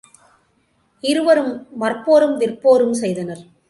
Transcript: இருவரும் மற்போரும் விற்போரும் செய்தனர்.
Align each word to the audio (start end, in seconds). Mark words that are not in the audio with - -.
இருவரும் 1.03 1.53
மற்போரும் 1.79 2.35
விற்போரும் 2.37 2.93
செய்தனர். 2.93 3.43